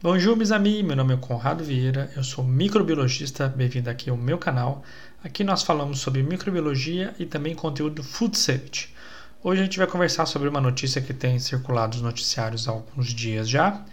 Bonjour, 0.00 0.36
meus 0.36 0.52
amigos. 0.52 0.86
Meu 0.86 0.94
nome 0.94 1.14
é 1.14 1.16
Conrado 1.16 1.64
Vieira, 1.64 2.08
eu 2.14 2.22
sou 2.22 2.44
microbiologista. 2.44 3.48
Bem-vindo 3.48 3.90
aqui 3.90 4.08
ao 4.08 4.16
meu 4.16 4.38
canal. 4.38 4.84
Aqui 5.24 5.42
nós 5.42 5.64
falamos 5.64 5.98
sobre 5.98 6.22
microbiologia 6.22 7.16
e 7.18 7.26
também 7.26 7.52
conteúdo 7.52 8.04
food 8.04 8.38
safety. 8.38 8.94
Hoje 9.42 9.60
a 9.60 9.64
gente 9.64 9.76
vai 9.76 9.88
conversar 9.88 10.24
sobre 10.26 10.48
uma 10.48 10.60
notícia 10.60 11.02
que 11.02 11.12
tem 11.12 11.40
circulado 11.40 11.96
nos 11.96 12.02
noticiários 12.04 12.68
há 12.68 12.70
alguns 12.70 13.12
dias 13.12 13.48
já. 13.48 13.84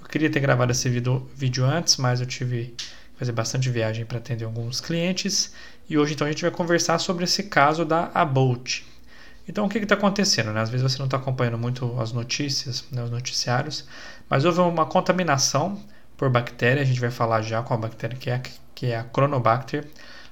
Eu 0.00 0.08
queria 0.08 0.28
ter 0.28 0.40
gravado 0.40 0.72
esse 0.72 0.88
vídeo, 0.88 1.64
antes, 1.64 1.96
mas 1.96 2.20
eu 2.20 2.26
tive 2.26 2.74
que 2.76 2.84
fazer 3.16 3.30
bastante 3.30 3.70
viagem 3.70 4.04
para 4.04 4.18
atender 4.18 4.44
alguns 4.44 4.80
clientes. 4.80 5.54
E 5.88 5.96
hoje 5.96 6.14
então 6.14 6.26
a 6.26 6.30
gente 6.30 6.42
vai 6.42 6.50
conversar 6.50 6.98
sobre 6.98 7.22
esse 7.22 7.44
caso 7.44 7.84
da 7.84 8.10
About. 8.14 8.84
Então, 9.52 9.66
o 9.66 9.68
que 9.68 9.76
está 9.76 9.94
acontecendo? 9.94 10.50
Né? 10.50 10.62
Às 10.62 10.70
vezes 10.70 10.90
você 10.90 10.98
não 10.98 11.04
está 11.04 11.18
acompanhando 11.18 11.58
muito 11.58 12.00
as 12.00 12.10
notícias, 12.10 12.86
né, 12.90 13.04
os 13.04 13.10
noticiários, 13.10 13.84
mas 14.26 14.46
houve 14.46 14.60
uma 14.60 14.86
contaminação 14.86 15.78
por 16.16 16.30
bactéria, 16.30 16.80
a 16.80 16.86
gente 16.86 16.98
vai 16.98 17.10
falar 17.10 17.42
já 17.42 17.62
qual 17.62 17.78
a 17.78 17.82
bactéria 17.82 18.16
que 18.16 18.30
é, 18.30 18.40
que 18.74 18.86
é 18.86 18.96
a 18.96 19.04
Chronobacter, 19.04 19.86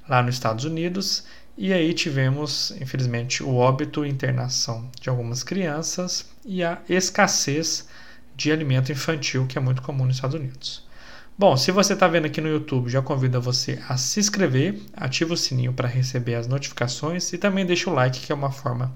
lá 0.08 0.22
nos 0.22 0.36
Estados 0.36 0.64
Unidos, 0.64 1.26
e 1.54 1.70
aí 1.70 1.92
tivemos, 1.92 2.70
infelizmente, 2.80 3.42
o 3.42 3.56
óbito 3.56 4.06
e 4.06 4.08
internação 4.08 4.90
de 4.98 5.10
algumas 5.10 5.42
crianças 5.42 6.24
e 6.42 6.64
a 6.64 6.78
escassez 6.88 7.86
de 8.34 8.50
alimento 8.50 8.90
infantil, 8.90 9.46
que 9.46 9.58
é 9.58 9.60
muito 9.60 9.82
comum 9.82 10.06
nos 10.06 10.16
Estados 10.16 10.40
Unidos. 10.40 10.88
Bom, 11.36 11.58
se 11.58 11.70
você 11.70 11.92
está 11.92 12.08
vendo 12.08 12.24
aqui 12.24 12.40
no 12.40 12.48
YouTube, 12.48 12.88
já 12.88 13.02
convido 13.02 13.38
você 13.38 13.82
a 13.86 13.98
se 13.98 14.18
inscrever, 14.18 14.80
ativa 14.96 15.34
o 15.34 15.36
sininho 15.36 15.74
para 15.74 15.86
receber 15.86 16.36
as 16.36 16.46
notificações 16.46 17.30
e 17.34 17.36
também 17.36 17.66
deixa 17.66 17.90
o 17.90 17.92
like, 17.92 18.20
que 18.20 18.32
é 18.32 18.34
uma 18.34 18.50
forma 18.50 18.90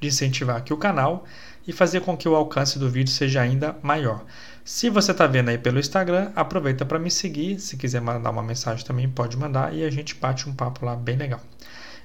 de 0.00 0.08
incentivar 0.08 0.56
aqui 0.56 0.72
o 0.72 0.76
canal 0.76 1.24
e 1.66 1.72
fazer 1.72 2.00
com 2.00 2.16
que 2.16 2.28
o 2.28 2.34
alcance 2.34 2.78
do 2.78 2.88
vídeo 2.88 3.12
seja 3.12 3.40
ainda 3.40 3.76
maior. 3.82 4.24
Se 4.64 4.90
você 4.90 5.12
está 5.12 5.26
vendo 5.26 5.48
aí 5.48 5.58
pelo 5.58 5.78
Instagram, 5.78 6.30
aproveita 6.36 6.84
para 6.84 6.98
me 6.98 7.10
seguir. 7.10 7.58
Se 7.58 7.76
quiser 7.76 8.00
mandar 8.00 8.30
uma 8.30 8.42
mensagem 8.42 8.84
também 8.84 9.08
pode 9.08 9.36
mandar 9.36 9.74
e 9.74 9.84
a 9.84 9.90
gente 9.90 10.14
bate 10.14 10.48
um 10.48 10.54
papo 10.54 10.84
lá 10.84 10.94
bem 10.96 11.16
legal. 11.16 11.40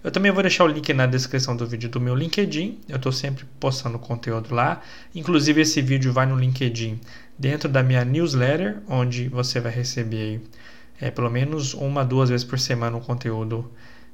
Eu 0.03 0.11
também 0.11 0.31
vou 0.31 0.41
deixar 0.41 0.66
o 0.66 0.67
link 0.67 0.94
na 0.94 1.05
descrição 1.05 1.55
do 1.55 1.66
vídeo 1.66 1.89
do 1.89 2.00
meu 2.00 2.13
LinkedIn. 2.13 2.80
Eu 2.89 2.97
estou 2.97 3.11
sempre 3.11 3.45
postando 3.59 3.97
conteúdo 3.97 4.53
lá. 4.53 4.81
Inclusive 5.16 5.61
esse 5.61 5.81
vídeo 5.81 6.11
vai 6.11 6.25
no 6.25 6.38
LinkedIn 6.38 7.00
dentro 7.39 7.69
da 7.69 7.81
minha 7.81 8.03
newsletter, 8.03 8.81
onde 8.88 9.30
você 9.30 9.61
vai 9.61 9.72
receber 9.72 10.41
é, 11.00 11.09
pelo 11.09 11.30
menos 11.30 11.73
uma, 11.73 12.03
duas 12.03 12.30
vezes 12.30 12.45
por 12.45 12.59
semana 12.59 12.97
um 12.97 13.02
conteúdo 13.02 13.72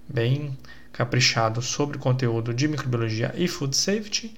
bem 0.08 0.58
caprichado 1.00 1.62
sobre 1.62 1.98
conteúdo 1.98 2.54
de 2.54 2.68
microbiologia 2.68 3.34
e 3.38 3.48
food 3.48 3.74
safety. 3.74 4.36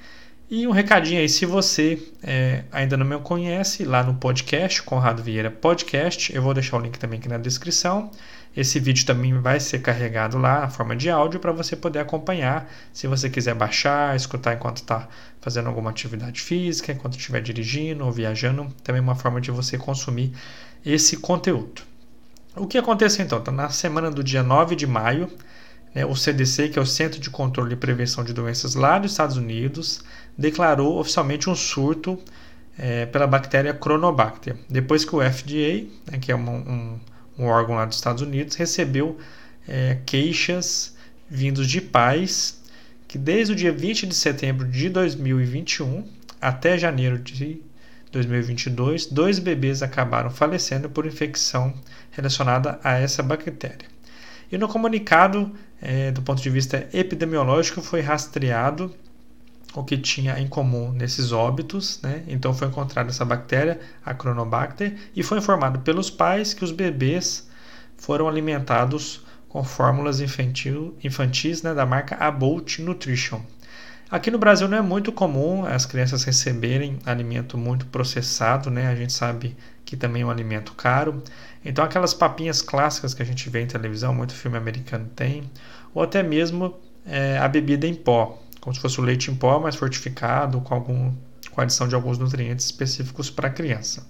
E 0.48 0.68
um 0.68 0.72
recadinho 0.72 1.20
aí, 1.20 1.28
se 1.28 1.44
você 1.44 2.00
é, 2.22 2.66
ainda 2.72 2.96
não 2.96 3.04
me 3.06 3.18
conhece, 3.18 3.84
lá 3.84 4.04
no 4.04 4.14
podcast, 4.14 4.84
Conrado 4.84 5.24
Vieira 5.24 5.50
Podcast, 5.50 6.32
eu 6.36 6.40
vou 6.40 6.54
deixar 6.54 6.78
o 6.78 6.80
link 6.80 7.00
também 7.00 7.18
aqui 7.18 7.28
na 7.28 7.40
descrição. 7.40 8.12
Esse 8.56 8.80
vídeo 8.80 9.08
também 9.08 9.34
vai 9.40 9.60
ser 9.60 9.80
carregado 9.80 10.38
lá 10.38 10.60
na 10.60 10.70
forma 10.70 10.96
de 10.96 11.10
áudio 11.10 11.40
para 11.40 11.52
você 11.52 11.76
poder 11.76 11.98
acompanhar. 11.98 12.72
Se 12.94 13.08
você 13.08 13.28
quiser 13.28 13.56
baixar, 13.56 14.16
escutar 14.16 14.54
enquanto 14.54 14.78
está 14.78 15.08
fazendo 15.40 15.68
alguma 15.68 15.90
atividade 15.90 16.42
física, 16.42 16.92
enquanto 16.92 17.18
estiver 17.18 17.42
dirigindo 17.42 18.06
ou 18.06 18.12
viajando, 18.12 18.68
também 18.84 19.00
é 19.00 19.04
uma 19.04 19.16
forma 19.16 19.42
de 19.42 19.50
você 19.50 19.80
consumir 19.80 20.32
esse 20.86 21.18
conteúdo. 21.18 21.82
O 22.56 22.68
que 22.68 22.78
aconteceu 22.78 23.26
então? 23.26 23.42
Tá 23.42 23.52
na 23.52 23.70
semana 23.70 24.12
do 24.12 24.24
dia 24.24 24.44
9 24.44 24.76
de 24.76 24.86
maio, 24.86 25.28
né, 25.94 26.06
o 26.06 26.16
CDC, 26.16 26.70
que 26.70 26.80
é 26.80 26.82
o 26.82 26.86
Centro 26.86 27.20
de 27.20 27.30
Controle 27.30 27.74
e 27.74 27.78
Prevenção 27.78 28.24
de 28.24 28.34
Doenças 28.34 28.76
lá 28.76 28.98
dos 28.98 29.12
Estados 29.12 29.38
Unidos, 29.38 30.02
declarou 30.38 31.00
oficialmente 31.00 31.50
um 31.50 31.56
surto 31.56 32.20
é, 32.78 33.06
pela 33.06 33.28
bactéria 33.28 33.78
Chronobacter, 33.80 34.56
depois 34.70 35.04
que 35.04 35.16
o 35.16 35.20
FDA, 35.22 35.86
né, 36.10 36.18
que 36.20 36.32
é 36.32 36.36
um, 36.36 36.50
um, 36.50 37.00
um, 37.38 37.46
órgão 37.46 37.76
lá 37.76 37.86
dos 37.86 37.98
Estados 37.98 38.22
Unidos, 38.22 38.56
recebeu 38.56 39.18
é, 39.68 39.98
queixas 40.06 40.96
vindos 41.30 41.68
de 41.68 41.82
pais 41.82 42.62
que 43.08 43.18
desde 43.18 43.54
o 43.54 43.56
dia 43.56 43.74
20 43.74 44.08
de 44.08 44.16
setembro 44.16 44.68
de 44.68 44.90
2021 44.90 46.08
até 46.42 46.78
janeiro 46.78 47.20
de 47.20 47.62
2022, 48.12 49.08
dois 49.08 49.40
bebês 49.40 49.84
acabaram 49.84 50.30
falecendo 50.30 50.90
por 50.90 51.06
infecção 51.06 51.74
relacionada 52.12 52.80
a 52.84 52.98
essa 52.98 53.22
bactéria. 53.22 53.88
E 54.52 54.58
no 54.58 54.68
comunicado, 54.68 55.52
é, 55.82 56.12
do 56.12 56.22
ponto 56.22 56.42
de 56.42 56.50
vista 56.50 56.88
epidemiológico, 56.94 57.82
foi 57.82 58.02
rastreado 58.02 58.94
o 59.74 59.84
que 59.84 59.98
tinha 59.98 60.38
em 60.40 60.48
comum 60.48 60.92
nesses 60.92 61.32
óbitos, 61.32 62.00
né? 62.02 62.24
Então 62.28 62.54
foi 62.54 62.68
encontrada 62.68 63.10
essa 63.10 63.24
bactéria, 63.24 63.80
a 64.06 64.14
Chronobacter, 64.14 64.96
e 65.16 65.24
foi 65.24 65.38
informado 65.38 65.80
pelos 65.80 66.10
pais 66.10 66.54
que 66.54 66.64
os 66.64 66.72
bebês 66.72 67.50
foram 67.98 68.28
alimentados 68.28 69.22
com 69.48 69.64
fórmulas 69.64 70.20
infantil, 70.20 70.96
infantis 71.04 71.62
né, 71.62 71.74
da 71.74 71.86
marca 71.86 72.16
About 72.16 72.82
Nutrition. 72.82 73.42
Aqui 74.10 74.30
no 74.30 74.38
Brasil 74.38 74.68
não 74.68 74.78
é 74.78 74.82
muito 74.82 75.12
comum 75.12 75.66
as 75.66 75.86
crianças 75.86 76.24
receberem 76.24 77.00
alimento 77.06 77.58
muito 77.58 77.86
processado, 77.86 78.70
né? 78.70 78.88
A 78.88 78.96
gente 78.96 79.14
sabe 79.14 79.56
que 79.86 79.96
também 79.96 80.22
é 80.22 80.26
um 80.26 80.30
alimento 80.30 80.74
caro. 80.74 81.24
Então 81.64 81.86
aquelas 81.86 82.14
papinhas 82.14 82.62
clássicas 82.62 83.14
que 83.14 83.22
a 83.22 83.26
gente 83.26 83.50
vê 83.50 83.62
em 83.62 83.68
televisão, 83.68 84.14
muito 84.14 84.34
filme 84.34 84.58
americano 84.58 85.10
tem, 85.16 85.44
ou 85.94 86.02
até 86.02 86.24
mesmo 86.24 86.76
é, 87.06 87.38
a 87.38 87.48
bebida 87.48 87.86
em 87.88 87.94
pó, 87.94 88.42
como 88.60 88.76
se 88.76 88.82
fosse 88.82 89.00
o 89.00 89.04
leite 89.04 89.30
em 89.30 89.36
pó, 89.36 89.60
mas 89.60 89.76
fortificado 89.76 90.62
com 90.62 90.74
algum 90.74 91.14
com 91.52 91.62
adição 91.62 91.88
de 91.88 91.96
alguns 91.96 92.18
nutrientes 92.18 92.66
específicos 92.66 93.30
para 93.30 93.48
a 93.48 93.52
criança. 93.52 94.06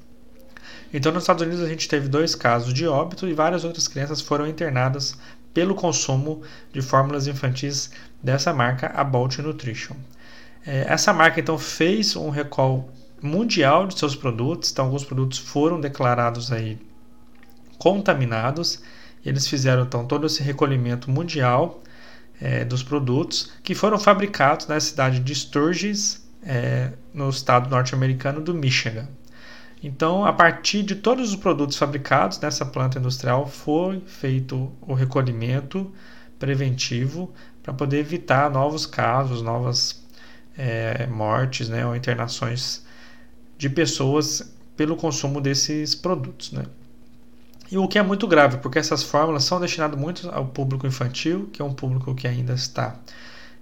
Então, 0.94 1.12
nos 1.12 1.24
Estados 1.24 1.42
Unidos, 1.42 1.64
a 1.64 1.68
gente 1.68 1.88
teve 1.88 2.08
dois 2.08 2.36
casos 2.36 2.74
de 2.74 2.86
óbito 2.88 3.28
e 3.28 3.34
várias 3.34 3.64
outras 3.64 3.88
crianças 3.88 4.22
foram 4.22 4.46
internadas 4.46 5.18
pelo 5.54 5.74
consumo 5.74 6.42
de 6.72 6.82
fórmulas 6.82 7.28
infantis 7.28 7.92
dessa 8.22 8.54
marca, 8.54 8.92
a 8.94 9.04
Bolt 9.04 9.40
Nutrition. 9.40 9.96
É, 10.66 10.86
essa 10.88 11.12
marca 11.12 11.40
então 11.40 11.58
fez 11.58 12.16
um 12.16 12.30
recall 12.30 12.90
mundial 13.22 13.88
de 13.88 13.98
seus 13.98 14.16
produtos, 14.16 14.72
então 14.72 14.86
alguns 14.86 15.04
produtos 15.04 15.40
foram 15.40 15.80
declarados 15.80 16.52
aí 16.52 16.78
contaminados. 17.82 18.84
Eles 19.26 19.48
fizeram 19.48 19.82
então 19.82 20.06
todo 20.06 20.28
esse 20.28 20.44
recolhimento 20.44 21.10
mundial 21.10 21.82
é, 22.40 22.64
dos 22.64 22.84
produtos 22.84 23.54
que 23.64 23.74
foram 23.74 23.98
fabricados 23.98 24.68
na 24.68 24.80
cidade 24.80 25.20
de 25.20 25.34
Sturgis, 25.34 26.24
é, 26.44 26.92
no 27.12 27.28
estado 27.28 27.68
norte-americano 27.72 28.40
do 28.40 28.54
Michigan. 28.54 29.08
Então, 29.82 30.24
a 30.24 30.32
partir 30.32 30.84
de 30.84 30.94
todos 30.94 31.32
os 31.32 31.36
produtos 31.36 31.76
fabricados 31.76 32.40
nessa 32.40 32.64
planta 32.64 33.00
industrial, 33.00 33.48
foi 33.48 34.00
feito 34.06 34.72
o 34.82 34.94
recolhimento 34.94 35.92
preventivo 36.38 37.34
para 37.64 37.74
poder 37.74 37.98
evitar 37.98 38.52
novos 38.52 38.86
casos, 38.86 39.42
novas 39.42 40.06
é, 40.56 41.08
mortes 41.08 41.68
né, 41.68 41.84
ou 41.84 41.96
internações 41.96 42.86
de 43.58 43.70
pessoas 43.72 44.56
pelo 44.78 44.96
consumo 44.96 45.42
desses 45.42 45.96
produtos. 45.96 46.52
Né? 46.52 46.64
E 47.72 47.78
o 47.78 47.88
que 47.88 47.98
é 47.98 48.04
muito 48.04 48.28
grave, 48.28 48.58
porque 48.58 48.78
essas 48.78 49.02
fórmulas 49.02 49.46
são 49.46 49.60
destinadas 49.60 49.98
muito 49.98 50.30
ao 50.30 50.46
público 50.46 50.86
infantil, 50.86 51.50
que 51.54 51.62
é 51.62 51.66
um 51.66 51.74
público 51.74 52.14
que 52.14 52.28
ainda 52.28 52.54
está 52.54 52.98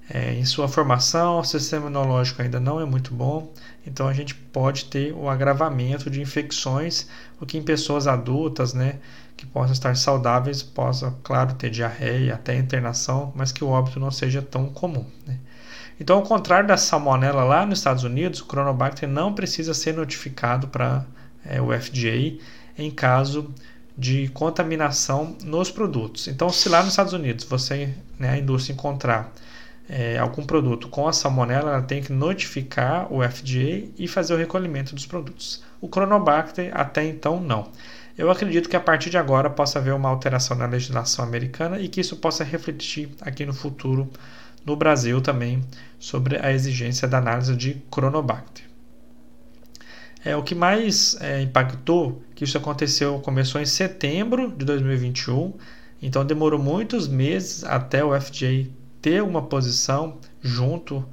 é, 0.09 0.33
em 0.33 0.43
sua 0.43 0.67
formação, 0.67 1.37
o 1.37 1.43
sistema 1.43 1.85
imunológico 1.85 2.41
ainda 2.41 2.59
não 2.59 2.81
é 2.81 2.85
muito 2.85 3.13
bom, 3.13 3.53
então 3.85 4.07
a 4.07 4.13
gente 4.13 4.33
pode 4.33 4.85
ter 4.85 5.13
o 5.13 5.29
agravamento 5.29 6.09
de 6.09 6.19
infecções, 6.19 7.07
o 7.39 7.45
que 7.45 7.57
em 7.57 7.61
pessoas 7.61 8.07
adultas, 8.07 8.73
né, 8.73 8.95
que 9.37 9.45
possam 9.45 9.73
estar 9.73 9.95
saudáveis, 9.95 10.63
possa, 10.63 11.15
claro, 11.23 11.53
ter 11.53 11.69
diarreia, 11.69 12.33
até 12.33 12.57
internação, 12.57 13.31
mas 13.35 13.51
que 13.51 13.63
o 13.63 13.69
óbito 13.69 13.99
não 13.99 14.09
seja 14.09 14.41
tão 14.41 14.65
comum. 14.69 15.05
Né? 15.27 15.37
Então, 15.99 16.17
ao 16.17 16.23
contrário 16.23 16.67
da 16.67 16.77
salmonela 16.77 17.43
lá 17.43 17.65
nos 17.65 17.77
Estados 17.77 18.03
Unidos, 18.03 18.41
o 18.41 18.45
Chronobacter 18.45 19.07
não 19.07 19.33
precisa 19.35 19.73
ser 19.73 19.93
notificado 19.93 20.67
para 20.67 21.05
é, 21.45 21.61
o 21.61 21.67
FDA 21.71 22.39
em 22.77 22.89
caso 22.89 23.53
de 23.99 24.29
contaminação 24.29 25.35
nos 25.43 25.69
produtos. 25.69 26.29
Então, 26.29 26.49
se 26.49 26.69
lá 26.69 26.79
nos 26.79 26.91
Estados 26.91 27.11
Unidos 27.11 27.43
você, 27.43 27.93
né, 28.17 28.29
a 28.29 28.37
indústria 28.37 28.73
encontrar 28.73 29.33
é, 29.89 30.17
algum 30.17 30.45
produto 30.45 30.87
com 30.87 31.07
a 31.07 31.11
salmonela, 31.11 31.71
ela 31.71 31.81
tem 31.81 32.01
que 32.01 32.13
notificar 32.13 33.11
o 33.11 33.21
FDA 33.21 33.89
e 33.97 34.07
fazer 34.07 34.33
o 34.33 34.37
recolhimento 34.37 34.95
dos 34.95 35.05
produtos. 35.05 35.61
O 35.81 35.87
Chronobacter 35.87 36.71
até 36.73 37.03
então 37.03 37.41
não. 37.41 37.71
Eu 38.17 38.31
acredito 38.31 38.69
que 38.69 38.75
a 38.75 38.81
partir 38.81 39.09
de 39.09 39.17
agora 39.17 39.49
possa 39.49 39.79
haver 39.79 39.93
uma 39.93 40.09
alteração 40.09 40.55
na 40.55 40.65
legislação 40.65 41.25
americana 41.25 41.79
e 41.79 41.89
que 41.89 41.99
isso 41.99 42.17
possa 42.17 42.43
refletir 42.43 43.09
aqui 43.21 43.45
no 43.45 43.53
futuro 43.53 44.09
no 44.65 44.75
Brasil 44.75 45.19
também 45.21 45.63
sobre 45.99 46.37
a 46.37 46.51
exigência 46.51 47.07
da 47.07 47.17
análise 47.17 47.55
de 47.55 47.81
Chronobacter. 47.93 48.68
É, 50.23 50.35
o 50.35 50.43
que 50.43 50.53
mais 50.53 51.19
é, 51.21 51.41
impactou 51.41 52.21
que 52.35 52.43
isso 52.43 52.57
aconteceu 52.57 53.19
começou 53.19 53.61
em 53.61 53.65
setembro 53.65 54.51
de 54.51 54.65
2021, 54.65 55.53
então 56.01 56.25
demorou 56.25 56.59
muitos 56.59 57.07
meses 57.07 57.63
até 57.63 58.03
o 58.03 58.19
FDA 58.19 58.67
ter 59.01 59.23
uma 59.23 59.41
posição 59.41 60.17
junto 60.41 61.05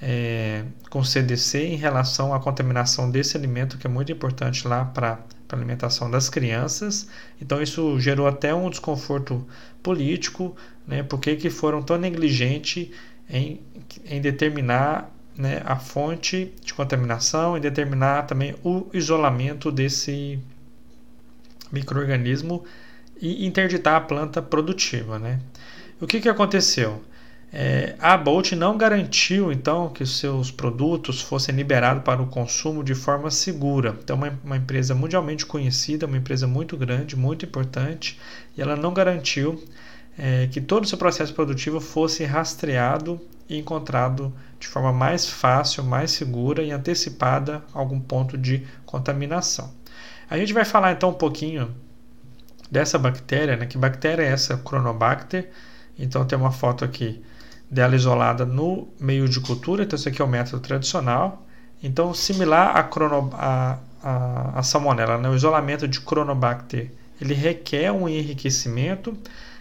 é, 0.00 0.64
com 0.88 1.00
o 1.00 1.04
CDC 1.04 1.66
em 1.66 1.76
relação 1.76 2.32
à 2.32 2.40
contaminação 2.40 3.10
desse 3.10 3.36
alimento, 3.36 3.76
que 3.76 3.86
é 3.86 3.90
muito 3.90 4.12
importante 4.12 4.66
lá 4.66 4.84
para 4.84 5.18
para 5.48 5.58
alimentação 5.58 6.10
das 6.10 6.28
crianças. 6.28 7.08
Então 7.40 7.60
isso 7.62 7.98
gerou 7.98 8.28
até 8.28 8.54
um 8.54 8.68
desconforto 8.68 9.44
político, 9.82 10.54
né? 10.86 11.02
Por 11.02 11.18
que, 11.18 11.34
que 11.36 11.48
foram 11.48 11.82
tão 11.82 11.96
negligentes 11.96 12.90
em, 13.28 13.60
em 14.04 14.20
determinar 14.20 15.10
né, 15.38 15.62
a 15.64 15.76
fonte 15.76 16.52
de 16.64 16.74
contaminação 16.74 17.56
e 17.56 17.60
determinar 17.60 18.26
também 18.26 18.56
o 18.64 18.88
isolamento 18.92 19.70
desse 19.70 20.40
microorganismo 21.70 22.64
e 23.20 23.46
interditar 23.46 23.94
a 23.94 24.00
planta 24.00 24.42
produtiva, 24.42 25.18
né? 25.18 25.38
O 26.00 26.06
que, 26.06 26.20
que 26.20 26.28
aconteceu? 26.28 27.02
É, 27.52 27.94
a 27.98 28.16
Bolt 28.16 28.52
não 28.52 28.76
garantiu 28.76 29.50
então 29.50 29.88
que 29.88 30.04
seus 30.04 30.50
produtos 30.50 31.22
fossem 31.22 31.54
liberados 31.54 32.02
para 32.02 32.20
o 32.20 32.26
consumo 32.26 32.84
de 32.84 32.94
forma 32.94 33.30
segura. 33.30 33.96
Então, 34.02 34.16
uma, 34.16 34.38
uma 34.44 34.56
empresa 34.56 34.94
mundialmente 34.94 35.46
conhecida, 35.46 36.06
uma 36.06 36.16
empresa 36.16 36.46
muito 36.46 36.76
grande, 36.76 37.16
muito 37.16 37.44
importante, 37.44 38.18
e 38.56 38.60
ela 38.60 38.76
não 38.76 38.92
garantiu 38.92 39.62
é, 40.18 40.48
que 40.48 40.60
todo 40.60 40.84
o 40.84 40.86
seu 40.86 40.98
processo 40.98 41.32
produtivo 41.32 41.80
fosse 41.80 42.24
rastreado 42.24 43.20
e 43.48 43.56
encontrado 43.56 44.32
de 44.58 44.66
forma 44.66 44.92
mais 44.92 45.28
fácil, 45.28 45.84
mais 45.84 46.10
segura 46.10 46.62
e 46.62 46.70
antecipada 46.70 47.62
algum 47.72 48.00
ponto 48.00 48.36
de 48.36 48.66
contaminação. 48.84 49.72
A 50.28 50.36
gente 50.36 50.52
vai 50.52 50.64
falar 50.64 50.92
então 50.92 51.10
um 51.10 51.14
pouquinho 51.14 51.74
dessa 52.70 52.98
bactéria, 52.98 53.56
né? 53.56 53.66
Que 53.66 53.78
bactéria 53.78 54.22
é 54.22 54.26
essa, 54.26 54.60
Chronobacter? 54.66 55.50
Então 55.98 56.24
tem 56.26 56.38
uma 56.38 56.52
foto 56.52 56.84
aqui 56.84 57.22
dela 57.70 57.94
isolada 57.94 58.44
no 58.44 58.88
meio 58.98 59.28
de 59.28 59.40
cultura. 59.40 59.82
Então, 59.82 59.96
esse 59.96 60.08
aqui 60.08 60.22
é 60.22 60.24
o 60.24 60.28
método 60.28 60.60
tradicional. 60.60 61.46
Então, 61.82 62.14
similar 62.14 62.76
à, 62.76 62.82
crono, 62.82 63.30
a, 63.34 63.78
a, 64.02 64.58
a 64.58 64.62
salmonella, 64.62 65.18
né? 65.18 65.28
o 65.28 65.34
isolamento 65.34 65.86
de 65.86 66.00
Chronobacter, 66.00 66.90
ele 67.20 67.34
requer 67.34 67.92
um 67.92 68.08
enriquecimento. 68.08 69.16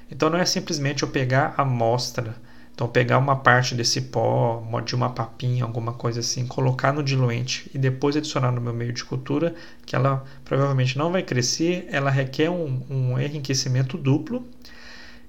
Então, 0.10 0.30
não 0.30 0.40
é 0.40 0.46
simplesmente 0.46 1.04
eu 1.04 1.10
pegar 1.10 1.54
a 1.58 1.64
amostra. 1.64 2.36
Então, 2.78 2.88
pegar 2.88 3.18
uma 3.18 3.36
parte 3.36 3.74
desse 3.74 4.00
pó, 4.02 4.64
de 4.86 4.94
uma 4.94 5.10
papinha, 5.10 5.64
alguma 5.64 5.94
coisa 5.94 6.20
assim, 6.20 6.46
colocar 6.46 6.94
no 6.94 7.02
diluente 7.02 7.72
e 7.74 7.78
depois 7.80 8.16
adicionar 8.16 8.52
no 8.52 8.62
meu 8.62 8.72
meio 8.72 8.94
de 8.94 9.04
cultura, 9.04 9.56
que 9.84 9.96
ela 9.96 10.24
provavelmente 10.46 10.96
não 10.96 11.12
vai 11.12 11.24
crescer, 11.24 11.88
ela 11.90 12.12
requer 12.12 12.52
um, 12.52 12.84
um 12.88 13.20
enriquecimento 13.20 13.98
duplo. 13.98 14.46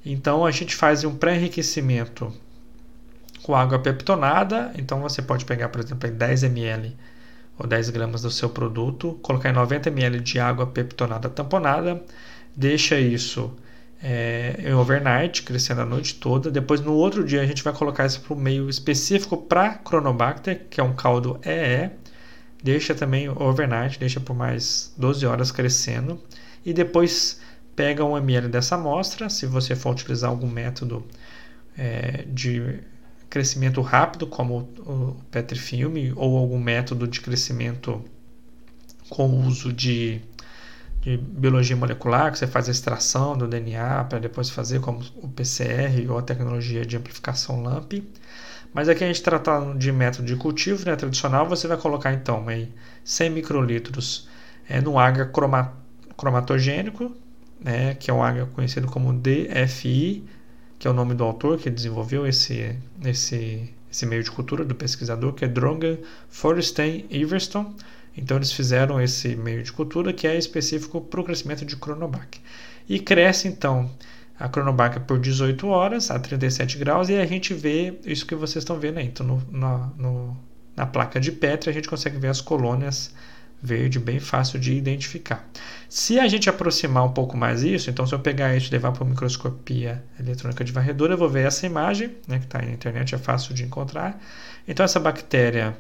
Então, 0.05 0.45
a 0.45 0.51
gente 0.51 0.77
faz 0.77 1.05
um 1.05 1.17
pré-enriquecimento 1.17 2.31
com 3.43 3.57
água 3.57 3.79
peptonada. 3.79 4.71
Então 4.77 5.01
você 5.01 5.23
pode 5.23 5.47
pegar, 5.47 5.71
por 5.71 5.81
exemplo, 5.81 6.11
10 6.11 6.43
ml 6.43 6.95
ou 7.59 7.67
10 7.67 7.89
gramas 7.89 8.21
do 8.21 8.31
seu 8.31 8.51
produto, 8.51 9.19
colocar 9.23 9.49
em 9.49 9.55
90 9.55 9.89
ml 9.89 10.21
de 10.21 10.39
água 10.39 10.67
peptonada 10.67 11.31
tamponada, 11.31 12.05
deixa 12.55 13.01
isso 13.01 13.57
é, 14.03 14.55
em 14.59 14.73
overnight, 14.73 15.43
crescendo 15.43 15.81
a 15.81 15.85
noite 15.85 16.15
toda. 16.15 16.51
Depois, 16.51 16.81
no 16.81 16.93
outro 16.93 17.25
dia, 17.25 17.43
a 17.43 17.47
gente 17.47 17.63
vai 17.63 17.73
colocar 17.73 18.07
isso 18.07 18.21
para 18.21 18.35
o 18.35 18.37
meio 18.37 18.69
específico 18.69 19.37
para 19.37 19.81
Chronobacter, 19.87 20.67
que 20.71 20.81
é 20.81 20.85
um 20.85 20.95
caldo 20.95 21.41
EE. 21.45 21.91
Deixa 22.63 22.95
também 22.95 23.29
overnight, 23.29 23.99
deixa 23.99 24.21
por 24.21 24.35
mais 24.35 24.93
12 24.97 25.27
horas 25.27 25.51
crescendo. 25.51 26.21
E 26.65 26.73
depois 26.73 27.41
pega 27.75 28.05
1 28.05 28.17
ml 28.19 28.49
dessa 28.49 28.75
amostra, 28.75 29.31
se 29.31 29.47
você 29.47 29.77
for 29.77 29.93
utilizar 29.93 30.31
algum 30.31 30.49
método 30.49 31.05
é, 31.77 32.25
de 32.27 32.81
crescimento 33.31 33.81
rápido, 33.81 34.27
como 34.27 34.69
o 34.81 35.17
Petrifilm, 35.31 36.13
ou 36.17 36.37
algum 36.37 36.59
método 36.59 37.07
de 37.07 37.21
crescimento 37.21 38.03
com 39.09 39.29
o 39.29 39.47
uso 39.47 39.73
de, 39.73 40.21
de 41.01 41.17
biologia 41.17 41.77
molecular, 41.77 42.33
que 42.33 42.39
você 42.39 42.47
faz 42.47 42.69
a 42.69 42.73
extração 42.73 43.37
do 43.37 43.47
DNA 43.47 44.05
para 44.05 44.19
depois 44.19 44.51
fazer 44.51 44.81
como 44.81 45.01
o 45.17 45.29
PCR 45.29 46.11
ou 46.11 46.19
a 46.19 46.23
tecnologia 46.23 46.85
de 46.85 46.97
amplificação 46.97 47.63
LAMP. 47.63 48.03
Mas 48.73 48.89
aqui 48.89 49.05
a 49.05 49.07
gente 49.07 49.23
trata 49.23 49.75
de 49.77 49.91
método 49.91 50.27
de 50.27 50.37
cultivo 50.37 50.85
né, 50.85 50.95
tradicional, 50.97 51.49
você 51.49 51.67
vai 51.67 51.77
colocar 51.77 52.13
então 52.13 52.47
aí 52.49 52.71
100 53.05 53.31
microlitros 53.31 54.29
é, 54.69 54.81
no 54.81 54.99
agar 54.99 55.33
croma, 55.33 55.73
cromatogênico, 56.17 57.17
né, 57.61 57.95
que 57.95 58.11
é 58.11 58.15
um 58.15 58.23
agar 58.23 58.47
conhecido 58.47 58.87
como 58.87 59.13
DFI, 59.13 60.25
que 60.79 60.87
é 60.87 60.91
o 60.91 60.95
nome 60.95 61.15
do 61.15 61.25
autor 61.25 61.59
que 61.59 61.71
desenvolveu 61.71 62.27
esse, 62.27 62.77
esse, 63.05 63.73
esse 63.91 64.07
meio 64.07 64.23
de 64.23 64.31
cultura, 64.31 64.65
do 64.65 64.75
pesquisador, 64.75 65.33
que 65.33 65.45
é 65.45 65.49
Dronga 65.49 65.99
Forstein 66.29 67.07
Iverson. 67.11 67.75
Então 68.19 68.37
eles 68.37 68.53
fizeram 68.53 69.01
esse 69.01 69.37
meio 69.37 69.63
de 69.63 69.73
cultura 69.73 70.13
que 70.13 70.27
é 70.27 70.37
específico 70.37 71.01
para 71.01 71.21
o 71.21 71.25
crescimento 71.25 71.65
de 71.65 71.77
Chronobac. 71.77 72.41
E 72.89 72.99
cresce 72.99 73.49
então 73.49 73.91
a 74.39 74.49
Chronobac 74.49 75.01
por 75.01 75.19
18 75.19 75.67
horas 75.69 76.11
a 76.11 76.19
37 76.19 76.79
graus 76.79 77.09
e 77.09 77.15
a 77.15 77.27
gente 77.27 77.55
vê 77.55 77.99
isso 78.05 78.27
que 78.27 78.35
vocês 78.35 78.63
estão 78.63 78.79
vendo 78.79 78.99
aí. 78.99 79.07
Então 79.07 79.27
no, 79.27 79.43
na, 79.51 79.91
no, 79.97 80.37
na 80.77 80.87
placa 80.87 81.21
de 81.21 81.33
Petri 81.33 81.71
a 81.71 81.73
gente 81.73 81.89
consegue 81.89 82.19
ver 82.19 82.29
as 82.29 82.41
colônias 82.41 83.15
verde 83.61 83.99
bem 83.99 84.21
fácil 84.21 84.59
de 84.59 84.73
identificar. 84.73 85.49
Se 85.89 86.19
a 86.19 86.29
gente 86.29 86.49
aproximar 86.49 87.05
um 87.05 87.13
pouco 87.13 87.37
mais 87.37 87.63
isso, 87.63 87.91
então 87.91 88.07
se 88.07 88.15
eu 88.15 88.19
pegar 88.21 88.57
isso 88.57 88.69
e 88.69 88.73
levar 88.73 88.93
para 88.93 89.05
microscopia 89.05 90.03
eletrônica 90.19 90.65
de 90.65 90.73
varredura, 90.73 91.15
eu 91.15 91.19
vou 91.19 91.29
ver 91.29 91.47
essa 91.47 91.67
imagem, 91.67 92.17
né, 92.27 92.39
que 92.39 92.45
está 92.45 92.63
na 92.63 92.71
internet, 92.71 93.15
é 93.15 93.19
fácil 93.19 93.55
de 93.55 93.65
encontrar. 93.65 94.21
Então 94.67 94.85
essa 94.85 95.01
bactéria, 95.01 95.77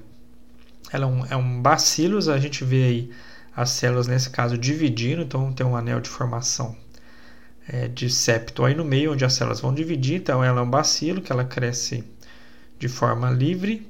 ela 0.92 1.04
é 1.04 1.08
um, 1.08 1.26
é 1.26 1.36
um 1.36 1.62
bacillus, 1.62 2.28
a 2.28 2.38
gente 2.38 2.64
vê 2.64 2.84
aí 2.84 3.10
as 3.54 3.70
células 3.70 4.06
nesse 4.06 4.30
caso 4.30 4.56
dividindo, 4.56 5.22
então 5.22 5.52
tem 5.52 5.66
um 5.66 5.76
anel 5.76 6.00
de 6.00 6.08
formação 6.08 6.76
é, 7.68 7.86
de 7.88 8.08
septo 8.08 8.64
aí 8.64 8.74
no 8.74 8.84
meio, 8.84 9.12
onde 9.12 9.24
as 9.24 9.34
células 9.34 9.60
vão 9.60 9.74
dividir, 9.74 10.16
então 10.16 10.42
ela 10.42 10.60
é 10.60 10.62
um 10.62 10.70
bacilo 10.70 11.20
que 11.20 11.30
ela 11.30 11.44
cresce 11.44 12.02
de 12.78 12.88
forma 12.88 13.30
livre, 13.30 13.86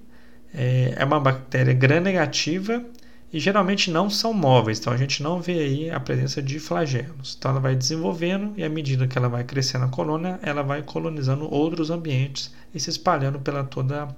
é, 0.52 0.94
é 0.96 1.04
uma 1.04 1.20
bactéria 1.20 1.74
gram-negativa 1.74 2.84
e 3.32 3.38
geralmente 3.38 3.90
não 3.90 4.08
são 4.08 4.32
móveis, 4.32 4.80
então 4.80 4.92
a 4.92 4.96
gente 4.96 5.22
não 5.22 5.40
vê 5.40 5.58
aí 5.60 5.90
a 5.90 6.00
presença 6.00 6.42
de 6.42 6.58
flagelos. 6.58 7.36
Então 7.38 7.50
ela 7.50 7.60
vai 7.60 7.76
desenvolvendo 7.76 8.54
e 8.56 8.64
à 8.64 8.68
medida 8.68 9.06
que 9.06 9.18
ela 9.18 9.28
vai 9.28 9.44
crescendo 9.44 9.84
a 9.84 9.88
colônia, 9.88 10.40
ela 10.42 10.62
vai 10.62 10.82
colonizando 10.82 11.52
outros 11.52 11.90
ambientes 11.90 12.52
e 12.74 12.80
se 12.80 12.88
espalhando 12.88 13.38
pela 13.38 13.62
toda, 13.62 14.08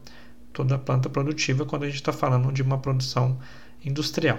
toda 0.52 0.75
a 0.75 0.79
planta 0.79 1.08
produtiva 1.08 1.64
quando 1.64 1.85
a 1.85 1.87
gente 1.87 1.97
está 1.97 2.12
falando 2.12 2.52
de 2.52 2.62
uma 2.62 2.79
produção 2.79 3.38
industrial. 3.85 4.38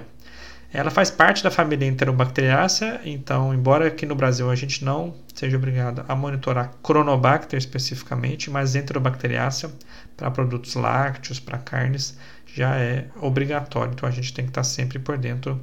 Ela 0.74 0.90
faz 0.90 1.12
parte 1.12 1.44
da 1.44 1.52
família 1.52 1.86
Enterobacteriaceae, 1.86 3.02
então, 3.04 3.54
embora 3.54 3.88
aqui 3.88 4.06
no 4.06 4.16
Brasil 4.16 4.50
a 4.50 4.56
gente 4.56 4.86
não 4.86 5.14
seja 5.36 5.58
obrigado 5.58 6.06
a 6.08 6.16
monitorar 6.16 6.72
Chronobacter 6.82 7.58
especificamente, 7.58 8.50
mas 8.50 8.74
Enterobacteriaceae 8.74 9.70
para 10.16 10.32
produtos 10.32 10.76
lácteos, 10.76 11.42
para 11.42 11.58
carnes, 11.58 12.18
já 12.56 12.78
é 12.78 13.08
obrigatório. 13.18 13.92
Então 13.92 14.08
a 14.08 14.12
gente 14.12 14.34
tem 14.34 14.46
que 14.46 14.52
estar 14.52 14.64
sempre 14.64 14.98
por 14.98 15.18
dentro 15.18 15.60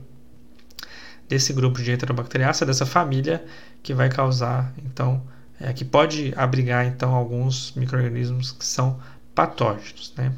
desse 1.26 1.55
grupo 1.55 1.81
de 1.83 1.90
Enterobacteriaceae, 1.90 2.67
dessa 2.67 2.85
família 2.85 3.43
que 3.83 3.95
vai 3.95 4.11
causar, 4.11 4.75
então, 4.85 5.23
é, 5.59 5.73
que 5.73 5.87
pode 5.87 6.35
abrigar 6.37 6.87
então 6.87 7.14
alguns 7.14 7.73
microrganismos 7.75 8.52
que 8.52 8.64
são 8.64 9.00
patógenos. 9.38 10.12
Né? 10.16 10.33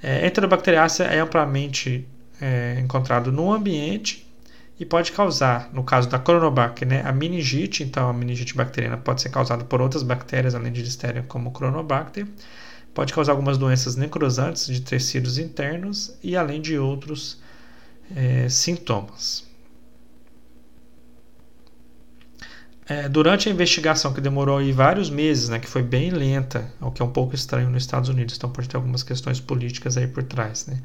É, 0.00 0.24
Enterobacteriaceae 0.24 1.16
é 1.16 1.18
amplamente 1.18 2.06
é, 2.40 2.78
encontrado 2.78 3.32
no 3.32 3.52
ambiente 3.52 4.24
e 4.78 4.84
pode 4.84 5.10
causar, 5.10 5.68
no 5.72 5.82
caso 5.82 6.08
da 6.08 6.16
Chronobac, 6.22 6.84
né, 6.84 7.02
a 7.04 7.10
meningite, 7.10 7.82
então 7.82 8.08
a 8.08 8.12
meningite 8.12 8.54
bacteriana 8.54 8.96
pode 8.96 9.22
ser 9.22 9.30
causada 9.30 9.64
por 9.64 9.80
outras 9.80 10.04
bactérias 10.04 10.54
além 10.54 10.70
de 10.70 10.80
Listeria, 10.80 11.24
como 11.26 11.50
Chronobacter, 11.50 12.24
pode 12.94 13.12
causar 13.12 13.32
algumas 13.32 13.58
doenças 13.58 13.96
necrosantes 13.96 14.66
de 14.66 14.80
tecidos 14.80 15.38
internos 15.38 16.16
e 16.22 16.36
além 16.36 16.60
de 16.60 16.78
outros 16.78 17.40
é, 18.14 18.48
sintomas. 18.48 19.44
É, 22.88 23.08
durante 23.08 23.48
a 23.48 23.52
investigação, 23.52 24.12
que 24.12 24.20
demorou 24.20 24.58
aí 24.58 24.70
vários 24.70 25.10
meses, 25.10 25.48
né, 25.48 25.58
que 25.58 25.66
foi 25.66 25.82
bem 25.82 26.10
lenta, 26.10 26.70
o 26.80 26.92
que 26.92 27.02
é 27.02 27.04
um 27.04 27.10
pouco 27.10 27.34
estranho 27.34 27.68
nos 27.68 27.82
Estados 27.82 28.08
Unidos, 28.08 28.36
então 28.36 28.48
pode 28.48 28.68
ter 28.68 28.76
algumas 28.76 29.02
questões 29.02 29.40
políticas 29.40 29.96
aí 29.96 30.06
por 30.06 30.22
trás. 30.22 30.66
Né? 30.68 30.80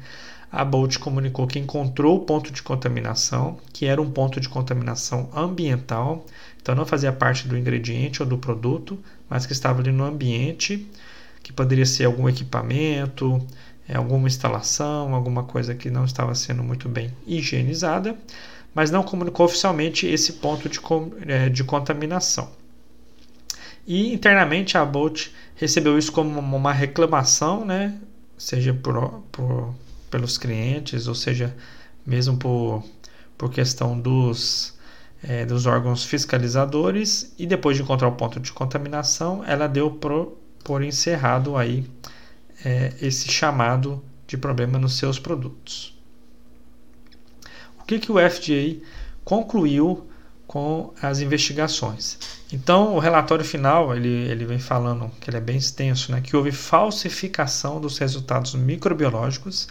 A 0.50 0.64
Bolt 0.64 0.98
comunicou 0.98 1.46
que 1.46 1.60
encontrou 1.60 2.16
o 2.16 2.20
ponto 2.24 2.52
de 2.52 2.60
contaminação, 2.60 3.56
que 3.72 3.86
era 3.86 4.02
um 4.02 4.10
ponto 4.10 4.40
de 4.40 4.48
contaminação 4.48 5.30
ambiental, 5.32 6.26
então 6.60 6.74
não 6.74 6.84
fazia 6.84 7.12
parte 7.12 7.46
do 7.46 7.56
ingrediente 7.56 8.20
ou 8.20 8.28
do 8.28 8.36
produto, 8.36 8.98
mas 9.30 9.46
que 9.46 9.52
estava 9.52 9.80
ali 9.80 9.92
no 9.92 10.02
ambiente, 10.02 10.84
que 11.40 11.52
poderia 11.52 11.86
ser 11.86 12.06
algum 12.06 12.28
equipamento, 12.28 13.40
é, 13.88 13.96
alguma 13.96 14.26
instalação, 14.26 15.14
alguma 15.14 15.44
coisa 15.44 15.72
que 15.72 15.88
não 15.88 16.04
estava 16.04 16.34
sendo 16.34 16.64
muito 16.64 16.88
bem 16.88 17.12
higienizada 17.28 18.16
mas 18.74 18.90
não 18.90 19.02
comunicou 19.02 19.46
oficialmente 19.46 20.06
esse 20.06 20.34
ponto 20.34 20.68
de, 20.68 20.80
é, 21.26 21.48
de 21.48 21.64
contaminação. 21.64 22.50
E 23.86 24.12
internamente 24.12 24.78
a 24.78 24.84
Bolt 24.84 25.28
recebeu 25.56 25.98
isso 25.98 26.12
como 26.12 26.38
uma 26.38 26.72
reclamação, 26.72 27.64
né? 27.64 27.98
seja 28.42 28.74
por, 28.74 29.22
por, 29.30 29.74
pelos 30.10 30.36
clientes, 30.36 31.06
ou 31.06 31.14
seja, 31.14 31.54
mesmo 32.04 32.36
por, 32.36 32.82
por 33.38 33.50
questão 33.50 33.98
dos, 33.98 34.76
é, 35.22 35.46
dos 35.46 35.66
órgãos 35.66 36.04
fiscalizadores 36.04 37.32
e 37.38 37.46
depois 37.46 37.76
de 37.76 37.82
encontrar 37.82 38.08
o 38.08 38.12
ponto 38.12 38.40
de 38.40 38.52
contaminação, 38.52 39.44
ela 39.44 39.68
deu 39.68 39.90
por, 39.90 40.36
por 40.64 40.82
encerrado 40.82 41.56
aí 41.56 41.86
é, 42.64 42.92
esse 43.00 43.30
chamado 43.30 44.02
de 44.26 44.36
problema 44.36 44.78
nos 44.78 44.96
seus 44.96 45.18
produtos. 45.18 45.96
O 47.82 47.84
que, 47.84 47.98
que 47.98 48.12
o 48.12 48.16
FDA 48.16 48.80
concluiu 49.24 50.06
com 50.46 50.92
as 51.02 51.20
investigações? 51.20 52.18
Então, 52.52 52.94
o 52.94 52.98
relatório 52.98 53.44
final 53.44 53.94
ele, 53.94 54.08
ele 54.08 54.44
vem 54.44 54.58
falando 54.58 55.10
que 55.20 55.28
ele 55.28 55.38
é 55.38 55.40
bem 55.40 55.56
extenso, 55.56 56.12
né, 56.12 56.20
que 56.20 56.36
houve 56.36 56.52
falsificação 56.52 57.80
dos 57.80 57.98
resultados 57.98 58.54
microbiológicos. 58.54 59.68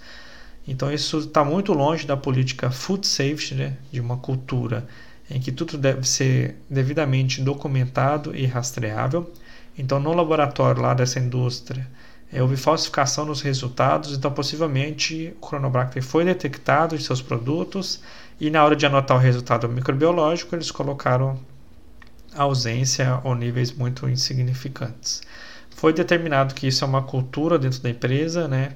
Então, 0.68 0.92
isso 0.92 1.20
está 1.20 1.44
muito 1.44 1.74
longe 1.74 2.06
da 2.06 2.18
política 2.18 2.70
food 2.70 3.08
safety, 3.08 3.56
né, 3.56 3.78
de 3.92 4.00
uma 4.00 4.18
cultura 4.18 4.88
em 5.30 5.40
que 5.40 5.52
tudo 5.52 5.78
deve 5.78 6.08
ser 6.08 6.58
devidamente 6.70 7.42
documentado 7.42 8.36
e 8.36 8.46
rastreável. 8.46 9.32
Então, 9.78 10.00
no 10.00 10.14
laboratório 10.14 10.82
lá 10.82 10.94
dessa 10.94 11.20
indústria, 11.20 11.88
houve 12.40 12.56
falsificação 12.56 13.26
nos 13.26 13.42
resultados, 13.42 14.16
então 14.16 14.32
possivelmente 14.32 15.36
o 15.42 15.46
Chronobacter 15.46 16.02
foi 16.02 16.24
detectado 16.24 16.96
em 16.96 17.00
seus 17.00 17.22
produtos 17.22 18.02
e 18.40 18.50
na 18.50 18.64
hora 18.64 18.76
de 18.76 18.86
anotar 18.86 19.18
o 19.18 19.20
resultado 19.20 19.68
microbiológico 19.68 20.56
eles 20.56 20.72
colocaram 20.72 21.38
ausência 22.34 23.20
ou 23.24 23.36
níveis 23.36 23.74
muito 23.74 24.08
insignificantes. 24.08 25.22
Foi 25.72 25.92
determinado 25.92 26.54
que 26.56 26.68
isso 26.68 26.86
é 26.86 26.88
uma 26.88 27.02
cultura 27.02 27.60
dentro 27.60 27.82
da 27.82 27.90
empresa, 27.90 28.48
né? 28.48 28.76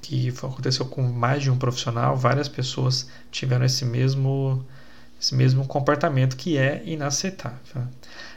Que 0.00 0.30
aconteceu 0.30 0.86
com 0.86 1.02
mais 1.02 1.42
de 1.42 1.50
um 1.50 1.58
profissional, 1.58 2.16
várias 2.16 2.48
pessoas 2.48 3.08
tiveram 3.30 3.66
esse 3.66 3.84
mesmo 3.84 4.64
esse 5.20 5.34
mesmo 5.36 5.64
comportamento 5.66 6.36
que 6.36 6.56
é 6.58 6.82
inaceitável. 6.84 7.86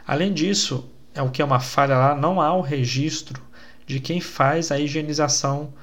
Além 0.06 0.32
disso, 0.32 0.88
é 1.15 1.22
o 1.22 1.32
que 1.32 1.42
é 1.42 1.46
uma 1.46 1.60
falha 1.60 1.98
lá, 1.98 2.13
não 2.13 2.39
há 2.39 2.54
o 2.54 2.62
registro 2.62 3.42
de 3.86 4.00
quem 4.00 4.20
faz 4.20 4.72
a 4.72 4.80
higienização 4.80 5.74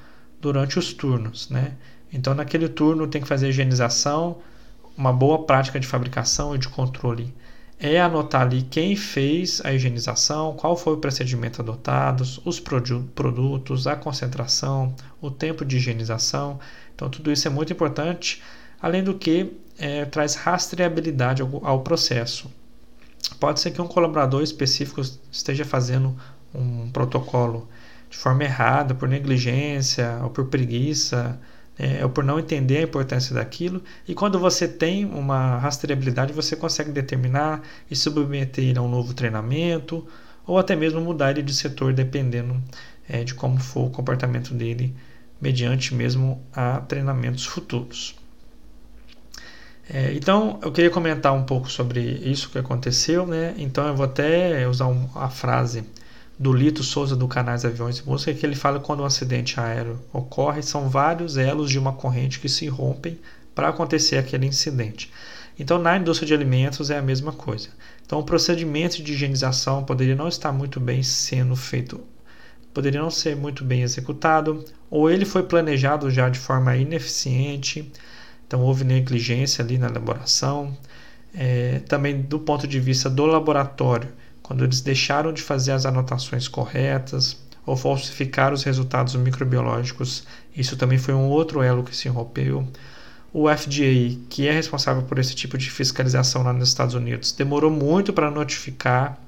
durante 0.40 0.78
os 0.78 0.92
turnos, 0.92 1.49
né? 1.49 1.75
Então, 2.12 2.35
naquele 2.35 2.68
turno 2.68 3.06
tem 3.06 3.23
que 3.23 3.28
fazer 3.28 3.49
higienização, 3.49 4.38
uma 4.97 5.12
boa 5.12 5.44
prática 5.44 5.80
de 5.80 5.87
fabricação 5.87 6.54
e 6.54 6.59
de 6.59 6.68
controle 6.68 7.32
é 7.82 8.00
anotar 8.00 8.42
ali 8.42 8.62
quem 8.62 8.94
fez 8.94 9.61
a 9.64 9.73
higienização, 9.73 10.54
qual 10.54 10.76
foi 10.76 10.92
o 10.92 10.99
procedimento 10.99 11.61
adotado, 11.61 12.23
os 12.44 12.61
produtos, 12.61 13.88
a 13.88 13.97
concentração, 13.97 14.94
o 15.21 15.32
tempo 15.32 15.64
de 15.64 15.78
higienização. 15.78 16.61
Então, 16.94 17.11
tudo 17.11 17.32
isso 17.32 17.49
é 17.49 17.50
muito 17.50 17.73
importante, 17.73 18.40
além 18.80 19.02
do 19.02 19.14
que 19.14 19.56
é, 19.76 20.04
traz 20.04 20.37
rastreabilidade 20.37 21.42
ao, 21.42 21.66
ao 21.66 21.80
processo. 21.80 22.49
Pode 23.40 23.59
ser 23.59 23.73
que 23.73 23.82
um 23.82 23.88
colaborador 23.88 24.44
específico 24.44 25.00
esteja 25.32 25.64
fazendo 25.64 26.16
um 26.54 26.88
protocolo 26.88 27.68
de 28.12 28.19
forma 28.19 28.45
errada, 28.45 28.95
por 28.95 29.09
negligência 29.09 30.21
ou 30.23 30.28
por 30.28 30.45
preguiça, 30.49 31.40
é, 31.78 32.04
ou 32.04 32.11
por 32.11 32.23
não 32.23 32.38
entender 32.38 32.76
a 32.76 32.83
importância 32.83 33.35
daquilo. 33.35 33.83
E 34.07 34.14
quando 34.14 34.38
você 34.38 34.69
tem 34.69 35.07
uma 35.07 35.57
rastreabilidade, 35.57 36.31
você 36.31 36.54
consegue 36.54 36.92
determinar 36.92 37.62
e 37.90 37.97
submeter 37.97 38.76
a 38.78 38.83
um 38.83 38.88
novo 38.88 39.14
treinamento, 39.14 40.07
ou 40.47 40.59
até 40.59 40.76
mesmo 40.76 41.00
mudar 41.00 41.31
ele 41.31 41.42
de 41.42 41.54
setor, 41.54 41.95
dependendo 41.95 42.62
é, 43.09 43.25
de 43.25 43.33
como 43.33 43.59
for 43.59 43.87
o 43.87 43.90
comportamento 43.90 44.52
dele, 44.52 44.95
mediante 45.40 45.95
mesmo 45.95 46.42
a 46.52 46.81
treinamentos 46.81 47.47
futuros. 47.47 48.14
É, 49.88 50.12
então, 50.12 50.61
eu 50.62 50.71
queria 50.71 50.90
comentar 50.90 51.33
um 51.33 51.45
pouco 51.45 51.71
sobre 51.71 52.00
isso 52.00 52.50
que 52.50 52.59
aconteceu, 52.59 53.26
né? 53.26 53.54
Então, 53.57 53.87
eu 53.87 53.97
vou 53.97 54.04
até 54.04 54.69
usar 54.69 54.87
um, 54.87 55.09
a 55.14 55.31
frase 55.31 55.83
do 56.39 56.53
Lito 56.53 56.83
Souza 56.83 57.15
do 57.15 57.29
Canais 57.29 57.65
Aviões 57.65 57.99
e 57.99 58.07
Música, 58.07 58.35
que 58.35 58.45
ele 58.45 58.57
fala 58.57 58.81
quando 58.81 59.01
um 59.01 59.07
acidente 59.07 59.61
aéreo 59.61 60.01
ocorre, 60.12 60.62
são 60.62 60.89
vários 60.89 61.37
elos 61.37 61.71
de 61.71 61.79
uma 61.79 61.93
corrente 61.93 62.41
que 62.41 62.49
se 62.49 62.67
rompem 62.67 63.19
para 63.55 63.69
acontecer 63.69 64.17
aquele 64.17 64.47
incidente. 64.47 65.11
Então, 65.59 65.79
na 65.79 65.97
indústria 65.97 66.27
de 66.27 66.35
alimentos 66.35 66.91
é 66.91 66.99
a 66.99 67.03
mesma 67.03 67.33
coisa. 67.33 67.69
Então, 68.05 68.19
o 68.19 68.25
procedimento 68.25 69.03
de 69.03 69.12
higienização 69.12 69.85
poderia 69.85 70.17
não 70.17 70.29
estar 70.29 70.53
muito 70.53 70.81
bem 70.81 71.03
sendo 71.03 71.55
feito, 71.55 72.01
poderia 72.73 73.01
não 73.01 73.11
ser 73.11 73.37
muito 73.37 73.62
bem 73.65 73.83
executado, 73.83 74.65
ou 74.91 75.11
ele 75.11 75.25
foi 75.25 75.43
planejado 75.43 76.11
já 76.11 76.29
de 76.29 76.39
forma 76.39 76.77
ineficiente, 76.77 77.91
então 78.47 78.61
houve 78.61 78.85
negligência 78.85 79.65
ali 79.65 79.79
na 79.79 79.89
elaboração. 79.89 80.77
É, 81.35 81.81
também 81.89 82.21
do 82.21 82.39
ponto 82.39 82.67
de 82.67 82.79
vista 82.79 83.09
do 83.09 83.25
laboratório, 83.25 84.11
quando 84.42 84.64
eles 84.64 84.80
deixaram 84.80 85.32
de 85.32 85.42
fazer 85.42 85.72
as 85.72 85.87
anotações 85.87 86.49
corretas 86.49 87.37
ou 87.64 87.76
falsificar 87.76 88.52
os 88.52 88.64
resultados 88.64 89.14
microbiológicos, 89.14 90.25
isso 90.56 90.76
também 90.76 90.99
foi 90.99 91.14
um 91.14 91.28
outro 91.28 91.62
elo 91.62 91.84
que 91.84 91.96
se 91.96 92.08
rompeu. 92.08 92.66
O 93.32 93.49
FDA, 93.49 94.18
que 94.28 94.46
é 94.46 94.52
responsável 94.52 95.04
por 95.04 95.18
esse 95.18 95.34
tipo 95.34 95.56
de 95.56 95.70
fiscalização 95.70 96.42
lá 96.42 96.52
nos 96.52 96.68
Estados 96.68 96.94
Unidos, 96.94 97.32
demorou 97.32 97.70
muito 97.70 98.12
para 98.12 98.30
notificar 98.30 99.18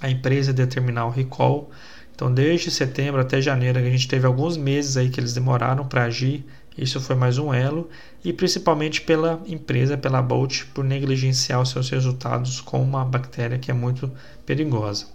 a 0.00 0.08
empresa 0.08 0.50
e 0.50 0.54
determinar 0.54 1.06
o 1.06 1.10
recall. 1.10 1.70
Então, 2.14 2.32
desde 2.32 2.70
setembro 2.70 3.20
até 3.20 3.42
janeiro, 3.42 3.78
a 3.78 3.82
gente 3.82 4.08
teve 4.08 4.26
alguns 4.26 4.56
meses 4.56 4.96
aí 4.96 5.10
que 5.10 5.20
eles 5.20 5.34
demoraram 5.34 5.86
para 5.86 6.04
agir. 6.04 6.44
Isso 6.76 7.00
foi 7.00 7.14
mais 7.14 7.38
um 7.38 7.54
elo, 7.54 7.88
e 8.24 8.32
principalmente 8.32 9.00
pela 9.00 9.40
empresa, 9.46 9.96
pela 9.96 10.20
Bolt, 10.20 10.64
por 10.74 10.84
negligenciar 10.84 11.60
os 11.60 11.70
seus 11.70 11.88
resultados 11.88 12.60
com 12.60 12.82
uma 12.82 13.04
bactéria 13.04 13.58
que 13.58 13.70
é 13.70 13.74
muito 13.74 14.10
perigosa. 14.44 15.06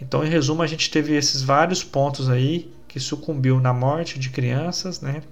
Então, 0.00 0.24
em 0.24 0.28
resumo, 0.28 0.62
a 0.62 0.66
gente 0.66 0.90
teve 0.90 1.14
esses 1.14 1.42
vários 1.42 1.84
pontos 1.84 2.28
aí 2.28 2.72
que 2.88 2.98
sucumbiu 2.98 3.60
na 3.60 3.72
morte 3.72 4.18
de 4.18 4.30
crianças, 4.30 5.00
né? 5.00 5.22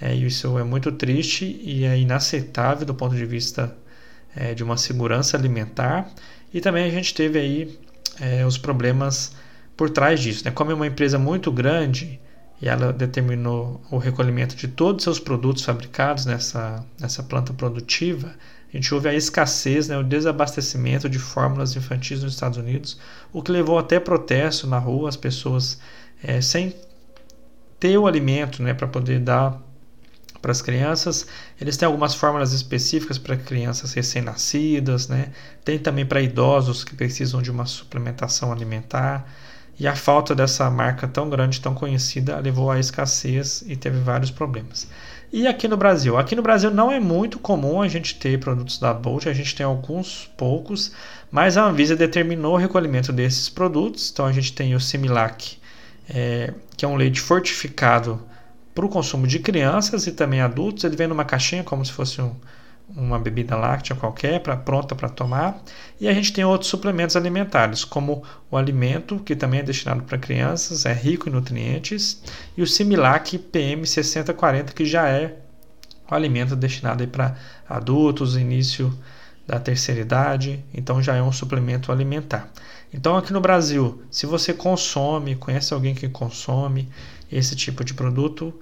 É, 0.00 0.14
isso 0.14 0.58
é 0.58 0.64
muito 0.64 0.90
triste 0.92 1.60
e 1.62 1.84
é 1.84 1.98
inaceitável 1.98 2.86
do 2.86 2.94
ponto 2.94 3.14
de 3.14 3.26
vista 3.26 3.76
é, 4.34 4.54
de 4.54 4.64
uma 4.64 4.76
segurança 4.76 5.36
alimentar. 5.36 6.10
E 6.52 6.60
também 6.60 6.84
a 6.84 6.90
gente 6.90 7.12
teve 7.12 7.38
aí 7.38 7.78
é, 8.18 8.46
os 8.46 8.56
problemas 8.56 9.32
por 9.76 9.90
trás 9.90 10.20
disso. 10.20 10.44
Né? 10.44 10.50
Como 10.50 10.70
é 10.70 10.74
uma 10.74 10.86
empresa 10.86 11.18
muito 11.18 11.52
grande, 11.52 12.18
e 12.60 12.68
ela 12.68 12.92
determinou 12.92 13.80
o 13.90 13.98
recolhimento 13.98 14.54
de 14.54 14.68
todos 14.68 15.00
os 15.00 15.04
seus 15.04 15.18
produtos 15.18 15.64
fabricados 15.64 16.26
nessa, 16.26 16.84
nessa 16.98 17.22
planta 17.22 17.52
produtiva, 17.52 18.34
a 18.72 18.76
gente 18.76 18.94
houve 18.94 19.08
a 19.08 19.14
escassez, 19.14 19.88
né, 19.88 19.98
o 19.98 20.04
desabastecimento 20.04 21.08
de 21.08 21.18
fórmulas 21.18 21.74
infantis 21.74 22.22
nos 22.22 22.34
Estados 22.34 22.56
Unidos, 22.56 22.98
o 23.32 23.42
que 23.42 23.50
levou 23.50 23.78
até 23.78 23.98
protesto 23.98 24.66
na 24.66 24.78
rua, 24.78 25.08
as 25.08 25.16
pessoas 25.16 25.80
é, 26.22 26.40
sem 26.40 26.74
ter 27.80 27.98
o 27.98 28.06
alimento 28.06 28.62
né, 28.62 28.72
para 28.72 28.86
poder 28.86 29.18
dar 29.18 29.60
para 30.40 30.52
as 30.52 30.62
crianças. 30.62 31.26
Eles 31.60 31.76
têm 31.76 31.86
algumas 31.86 32.14
fórmulas 32.14 32.52
específicas 32.52 33.18
para 33.18 33.36
crianças 33.36 33.92
recém-nascidas, 33.92 35.08
né? 35.08 35.32
tem 35.64 35.78
também 35.78 36.06
para 36.06 36.22
idosos 36.22 36.84
que 36.84 36.94
precisam 36.94 37.42
de 37.42 37.50
uma 37.50 37.66
suplementação 37.66 38.52
alimentar. 38.52 39.28
E 39.80 39.88
a 39.88 39.96
falta 39.96 40.34
dessa 40.34 40.68
marca 40.70 41.08
tão 41.08 41.30
grande, 41.30 41.58
tão 41.58 41.74
conhecida, 41.74 42.38
levou 42.38 42.70
à 42.70 42.78
escassez 42.78 43.64
e 43.66 43.74
teve 43.74 43.98
vários 43.98 44.30
problemas. 44.30 44.86
E 45.32 45.46
aqui 45.46 45.66
no 45.66 45.76
Brasil? 45.76 46.18
Aqui 46.18 46.36
no 46.36 46.42
Brasil 46.42 46.70
não 46.70 46.92
é 46.92 47.00
muito 47.00 47.38
comum 47.38 47.80
a 47.80 47.88
gente 47.88 48.16
ter 48.16 48.38
produtos 48.38 48.78
da 48.78 48.92
Bolt, 48.92 49.26
a 49.26 49.32
gente 49.32 49.54
tem 49.54 49.64
alguns 49.64 50.30
poucos, 50.36 50.92
mas 51.30 51.56
a 51.56 51.64
Anvisa 51.64 51.96
determinou 51.96 52.54
o 52.54 52.58
recolhimento 52.58 53.10
desses 53.10 53.48
produtos. 53.48 54.10
Então 54.12 54.26
a 54.26 54.32
gente 54.32 54.52
tem 54.52 54.74
o 54.74 54.80
Similac, 54.80 55.56
é, 56.10 56.52
que 56.76 56.84
é 56.84 56.88
um 56.88 56.96
leite 56.96 57.18
fortificado 57.18 58.20
para 58.74 58.84
o 58.84 58.88
consumo 58.88 59.26
de 59.26 59.38
crianças 59.38 60.06
e 60.06 60.12
também 60.12 60.42
adultos. 60.42 60.84
Ele 60.84 60.96
vem 60.96 61.06
numa 61.06 61.24
caixinha 61.24 61.64
como 61.64 61.82
se 61.86 61.92
fosse 61.92 62.20
um, 62.20 62.34
uma 62.96 63.18
bebida 63.18 63.56
láctea 63.56 63.96
qualquer, 63.96 64.40
pra, 64.40 64.56
pronta 64.56 64.94
para 64.94 65.08
tomar. 65.08 65.62
E 66.00 66.08
a 66.08 66.12
gente 66.12 66.32
tem 66.32 66.44
outros 66.44 66.70
suplementos 66.70 67.16
alimentares, 67.16 67.84
como 67.84 68.22
o 68.50 68.56
alimento, 68.56 69.18
que 69.20 69.36
também 69.36 69.60
é 69.60 69.62
destinado 69.62 70.02
para 70.02 70.18
crianças, 70.18 70.86
é 70.86 70.92
rico 70.92 71.28
em 71.28 71.32
nutrientes, 71.32 72.22
e 72.56 72.62
o 72.62 72.66
Similac 72.66 73.38
PM6040, 73.38 74.72
que 74.72 74.84
já 74.84 75.08
é 75.08 75.36
o 76.10 76.14
alimento 76.14 76.56
destinado 76.56 77.06
para 77.08 77.36
adultos, 77.68 78.36
início 78.36 78.92
da 79.46 79.58
terceira 79.58 80.00
idade, 80.00 80.64
então 80.72 81.02
já 81.02 81.14
é 81.14 81.22
um 81.22 81.32
suplemento 81.32 81.90
alimentar. 81.90 82.50
Então 82.92 83.16
aqui 83.16 83.32
no 83.32 83.40
Brasil, 83.40 84.02
se 84.10 84.26
você 84.26 84.52
consome, 84.52 85.36
conhece 85.36 85.72
alguém 85.72 85.94
que 85.94 86.08
consome 86.08 86.88
esse 87.30 87.54
tipo 87.54 87.84
de 87.84 87.94
produto, 87.94 88.52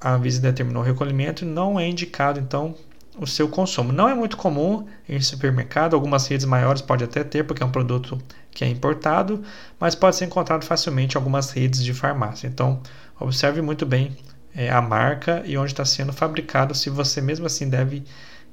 a 0.00 0.12
Anvisa 0.12 0.40
determinou 0.40 0.82
o 0.82 0.86
recolhimento, 0.86 1.44
não 1.46 1.80
é 1.80 1.88
indicado 1.88 2.38
então 2.38 2.74
o 3.16 3.26
seu 3.26 3.48
consumo. 3.48 3.92
Não 3.92 4.08
é 4.08 4.14
muito 4.14 4.36
comum 4.36 4.86
em 5.08 5.20
supermercado, 5.20 5.94
algumas 5.94 6.26
redes 6.26 6.46
maiores 6.46 6.82
pode 6.82 7.04
até 7.04 7.22
ter, 7.22 7.44
porque 7.44 7.62
é 7.62 7.66
um 7.66 7.70
produto 7.70 8.18
que 8.50 8.64
é 8.64 8.68
importado, 8.68 9.42
mas 9.78 9.94
pode 9.94 10.16
ser 10.16 10.24
encontrado 10.24 10.64
facilmente 10.64 11.14
em 11.14 11.18
algumas 11.18 11.50
redes 11.50 11.82
de 11.82 11.94
farmácia. 11.94 12.46
Então, 12.46 12.80
observe 13.18 13.60
muito 13.62 13.84
bem 13.86 14.16
é, 14.54 14.70
a 14.70 14.80
marca 14.80 15.42
e 15.44 15.56
onde 15.56 15.72
está 15.72 15.84
sendo 15.84 16.12
fabricado, 16.12 16.74
se 16.74 16.90
você 16.90 17.20
mesmo 17.20 17.46
assim 17.46 17.68
deve 17.68 18.04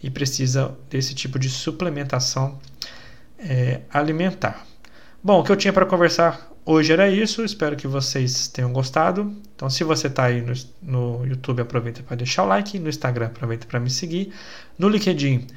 e 0.01 0.09
precisa 0.09 0.75
desse 0.89 1.13
tipo 1.13 1.37
de 1.37 1.49
suplementação 1.49 2.57
é, 3.37 3.81
alimentar. 3.91 4.65
Bom, 5.23 5.39
o 5.39 5.43
que 5.43 5.51
eu 5.51 5.55
tinha 5.55 5.71
para 5.71 5.85
conversar 5.85 6.50
hoje 6.65 6.91
era 6.91 7.09
isso. 7.09 7.43
Espero 7.43 7.75
que 7.75 7.87
vocês 7.87 8.47
tenham 8.47 8.71
gostado. 8.71 9.33
Então, 9.55 9.69
se 9.69 9.83
você 9.83 10.07
está 10.07 10.25
aí 10.25 10.41
no, 10.41 10.53
no 10.81 11.25
YouTube, 11.25 11.61
aproveita 11.61 12.03
para 12.03 12.17
deixar 12.17 12.43
o 12.43 12.47
like. 12.47 12.79
No 12.79 12.89
Instagram, 12.89 13.27
aproveita 13.27 13.67
para 13.67 13.79
me 13.79 13.89
seguir. 13.89 14.33
No 14.77 14.89
LinkedIn, 14.89 15.47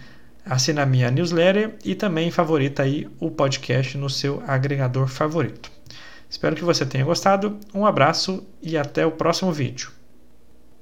assina 0.45 0.85
minha 0.85 1.11
newsletter 1.11 1.77
e 1.85 1.95
também 1.95 2.31
favorita 2.31 2.83
aí 2.83 3.09
o 3.19 3.31
podcast 3.31 3.97
no 3.97 4.11
seu 4.11 4.43
agregador 4.47 5.09
favorito. 5.09 5.71
Espero 6.29 6.57
que 6.57 6.65
você 6.65 6.85
tenha 6.85 7.05
gostado. 7.05 7.59
Um 7.73 7.87
abraço 7.87 8.45
e 8.61 8.77
até 8.77 9.07
o 9.07 9.13
próximo 9.13 9.53
vídeo. 9.53 10.04